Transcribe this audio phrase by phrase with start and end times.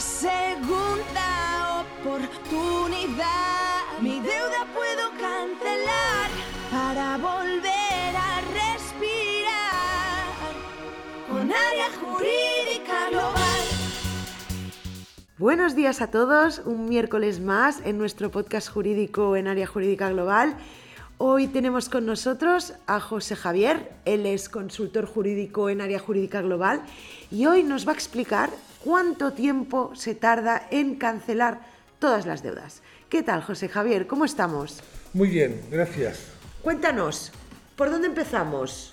[0.00, 3.82] segunda oportunidad.
[4.00, 6.30] Mi deuda puedo cancelar
[6.70, 10.26] para volver a respirar
[11.28, 13.60] con área jurídica global.
[15.38, 20.56] Buenos días a todos, un miércoles más en nuestro podcast jurídico en área jurídica global.
[21.20, 26.82] Hoy tenemos con nosotros a José Javier, él es consultor jurídico en área jurídica global
[27.32, 28.50] y hoy nos va a explicar
[28.84, 31.60] cuánto tiempo se tarda en cancelar
[31.98, 32.82] todas las deudas.
[33.08, 34.06] ¿Qué tal, José Javier?
[34.06, 34.80] ¿Cómo estamos?
[35.14, 36.20] Muy bien, gracias.
[36.62, 37.32] Cuéntanos,
[37.76, 38.92] ¿por dónde empezamos?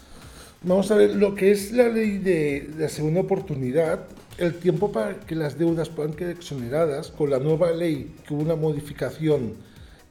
[0.61, 4.07] Vamos a ver lo que es la ley de la segunda oportunidad.
[4.37, 8.41] El tiempo para que las deudas puedan quedar exoneradas, con la nueva ley que hubo
[8.41, 9.53] una modificación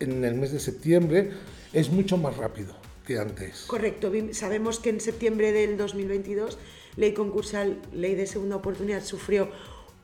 [0.00, 1.32] en el mes de septiembre,
[1.72, 2.74] es mucho más rápido
[3.06, 3.64] que antes.
[3.66, 6.58] Correcto, sabemos que en septiembre del 2022
[6.96, 9.48] ley concursal, ley de segunda oportunidad sufrió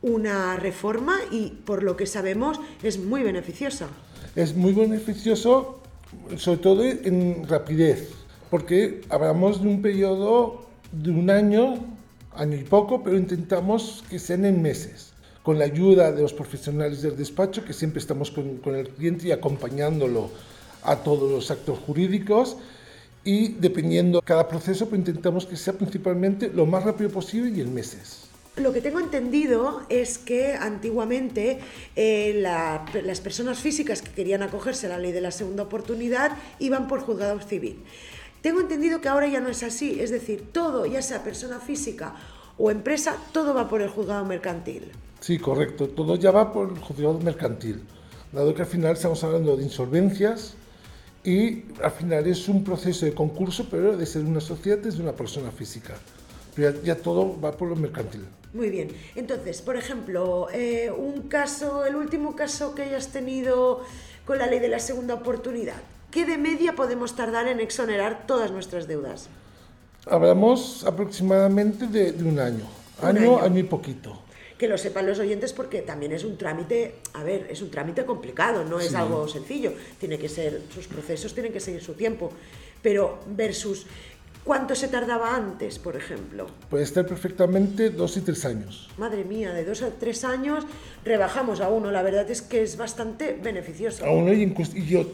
[0.02, 3.88] una reforma y por lo que sabemos es muy beneficiosa.
[4.36, 5.80] Es muy beneficioso,
[6.36, 8.10] sobre todo en rapidez,
[8.50, 11.74] porque hablamos de un periodo de un año,
[12.34, 17.02] año y poco, pero intentamos que sean en meses, con la ayuda de los profesionales
[17.02, 20.30] del despacho, que siempre estamos con, el cliente y acompañándolo
[20.82, 22.56] a todos los actos jurídicos
[23.22, 27.74] y dependiendo cada proceso, pues intentamos que sea principalmente lo más rápido posible y en
[27.74, 28.29] meses.
[28.60, 31.60] Lo que tengo entendido es que antiguamente
[31.96, 36.86] eh, las personas físicas que querían acogerse a la ley de la segunda oportunidad iban
[36.86, 37.82] por juzgado civil.
[38.42, 42.14] Tengo entendido que ahora ya no es así, es decir, todo, ya sea persona física
[42.58, 44.92] o empresa, todo va por el juzgado mercantil.
[45.20, 47.82] Sí, correcto, todo ya va por el juzgado mercantil,
[48.32, 50.54] dado que al final estamos hablando de insolvencias,
[51.22, 55.12] y al final es un proceso de concurso, pero de ser una sociedad desde una
[55.12, 55.94] persona física.
[56.60, 58.26] Pero ya, todo va por lo mercantil.
[58.52, 58.88] Muy bien.
[59.14, 63.80] Entonces, por ejemplo, eh, un caso, el último caso que hayas tenido
[64.26, 65.80] con la ley de la segunda oportunidad,
[66.10, 69.28] ¿qué de media podemos tardar en exonerar todas nuestras deudas?
[70.06, 72.66] Hablamos aproximadamente de, un año.
[73.00, 74.18] año, año y poquito
[74.58, 78.04] que lo sepan los oyentes porque también es un trámite, a ver, es un trámite
[78.04, 82.30] complicado, no es algo sencillo, tiene que ser, sus procesos tienen que seguir su tiempo,
[82.82, 83.86] pero versus
[84.44, 86.46] ¿Cuánto se tardaba antes, por ejemplo?
[86.70, 88.88] Puede estar perfectamente dos y tres años.
[88.96, 90.64] Madre mía, de dos a tres años
[91.04, 91.90] rebajamos a uno.
[91.90, 94.04] La verdad es que es bastante beneficioso.
[94.04, 94.52] A uno y,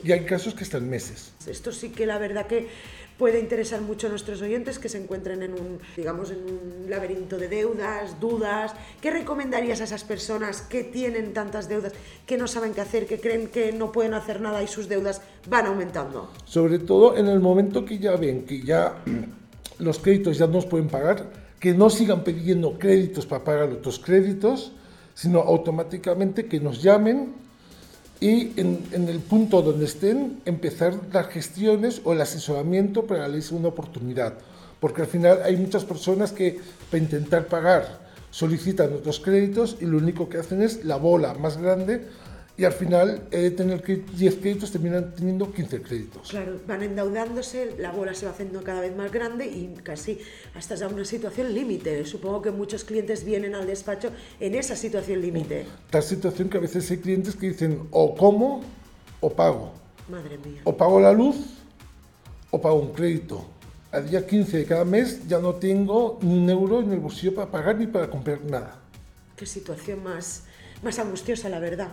[0.05, 1.33] y hay casos que están meses.
[1.47, 2.69] Esto sí que la verdad que
[3.19, 7.39] puede interesar mucho a nuestros oyentes que se encuentren en un, digamos, en un laberinto
[7.39, 8.75] de deudas, dudas.
[9.01, 11.93] ¿Qué recomendarías a esas personas que tienen tantas deudas,
[12.27, 15.23] que no saben qué hacer, que creen que no pueden hacer nada y sus deudas
[15.49, 16.31] van aumentando?
[16.45, 19.03] Sobre todo en el momento que ya ven que ya
[19.79, 23.99] los créditos ya no nos pueden pagar, que no sigan pidiendo créditos para pagar otros
[23.99, 24.73] créditos,
[25.15, 27.46] sino automáticamente que nos llamen
[28.21, 33.69] y en, el punto donde estén empezar las gestiones o el asesoramiento para darles una
[33.69, 34.35] oportunidad.
[34.81, 36.59] Porque al final hay muchas personas que
[36.91, 41.57] para intentar pagar solicitan otros créditos y lo único que hacen es la bola más
[41.57, 42.07] grande
[42.59, 46.31] y al final de tener 10 créditos terminan teniendo 15 créditos.
[46.31, 50.19] Claro, van endeudándose, la bola se va haciendo cada vez más grande y casi
[50.55, 52.05] hasta ya una situación límite.
[52.07, 55.67] Supongo que muchos clientes vienen al despacho en esa situación límite.
[55.91, 58.63] Tal situación que a veces hay clientes que dicen o como
[59.21, 59.73] o pago.
[60.09, 60.63] Madre mía.
[60.65, 61.37] O pago la luz
[62.51, 63.45] o pago un crédito.
[63.93, 67.35] Al día 15 de cada mes ya no tengo ni un euro en el bolsillo
[67.35, 68.79] para pagar ni para comprar nada.
[69.37, 70.45] Qué situación más,
[70.83, 71.91] más angustiosa, la verdad.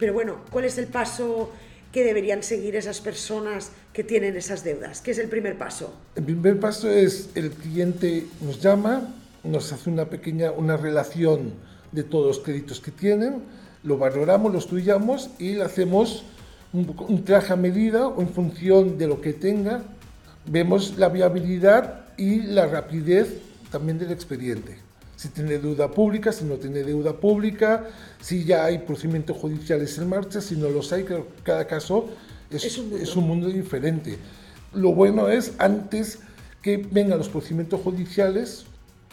[0.00, 1.50] Pero bueno, ¿cuál es el paso
[1.92, 5.02] que deberían seguir esas personas que tienen esas deudas?
[5.02, 5.94] ¿Qué es el primer paso?
[6.16, 11.52] El primer paso es el cliente nos llama, nos hace una pequeña una relación
[11.92, 13.42] de todos los créditos que tienen,
[13.82, 16.24] lo valoramos, lo estudiamos y le hacemos
[16.72, 19.82] un, un traje a medida o en función de lo que tenga,
[20.46, 23.34] vemos la viabilidad y la rapidez
[23.70, 24.89] también del expediente
[25.20, 27.84] si tiene deuda pública, si no tiene deuda pública,
[28.22, 31.04] si ya hay procedimientos judiciales en marcha, si no los hay,
[31.42, 32.08] cada caso
[32.48, 33.48] es, un, mundo.
[33.48, 34.16] diferente.
[34.72, 36.20] Lo bueno es, antes
[36.62, 38.64] que vengan los procedimientos judiciales,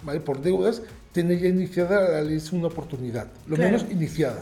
[0.01, 0.21] ¿vale?
[0.21, 0.81] por deudas,
[1.11, 4.39] tener ya iniciada la ley es una oportunidad, lo menos iniciada.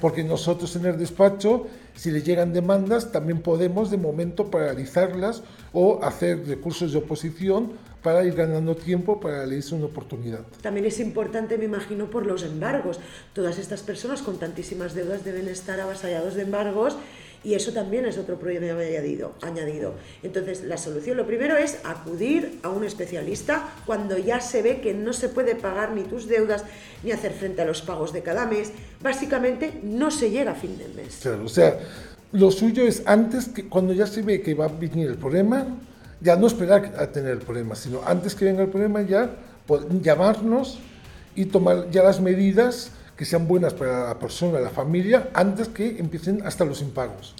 [0.00, 5.42] Porque nosotros en el despacho, si le llegan demandas, también podemos de momento paralizarlas
[5.72, 7.72] o hacer recursos de oposición
[8.02, 10.40] para ir ganando tiempo para leerse una oportunidad.
[10.60, 13.00] También es importante, me imagino, por los embargos.
[13.32, 16.96] Todas estas personas con tantísimas deudas deben estar avasallados de embargos
[17.44, 19.94] Y eso también es otro problema añadido, añadido.
[20.22, 24.94] Entonces, la solución, lo primero es acudir a un especialista cuando ya se ve que
[24.94, 26.64] no se puede pagar ni tus deudas,
[27.02, 28.72] ni hacer frente a los pagos de cada mes.
[29.02, 31.18] Básicamente, no se llega a fin del mes.
[31.20, 31.78] Claro, o sea,
[32.32, 35.66] lo suyo es antes que cuando ya se ve que va a venir el problema,
[36.20, 39.30] ya no esperar a tener el problema, sino antes que venga el problema ya
[40.02, 40.78] llamarnos
[41.34, 45.98] y tomar ya las medidas que sean buenas para la persona, la familia, antes que
[45.98, 47.34] empiecen hasta los impagos.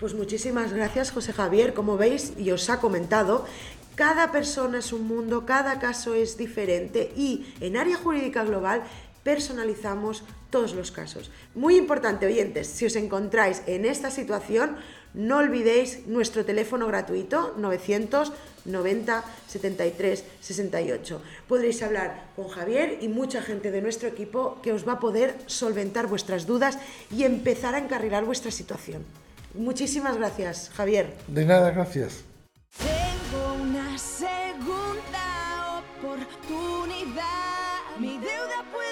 [0.00, 1.72] Pues muchísimas gracias, José Javier.
[1.72, 3.46] Como veis, y os ha comentado,
[3.94, 8.82] cada persona es un mundo, cada caso es diferente y en área jurídica global
[9.24, 11.32] personalizamos todos los casos.
[11.54, 14.76] Muy importante, oyentes, si os encontráis en esta situación,
[15.14, 21.22] no olvidéis nuestro teléfono gratuito 990 73 68.
[21.48, 25.34] Podréis hablar con Javier y mucha gente de nuestro equipo que os va a poder
[25.46, 26.78] solventar vuestras dudas
[27.10, 29.04] y empezar a encarrilar vuestra situación.
[29.54, 31.14] Muchísimas gracias, Javier.
[31.28, 32.24] De nada, gracias.
[32.78, 37.24] Tengo una segunda oportunidad.
[38.00, 38.83] Mi deuda puedo